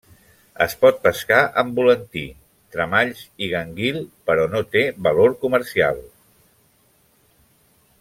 [0.65, 2.23] Es pot pescar amb volantí,
[2.77, 6.05] tremalls i gànguil, però no té valor comercial.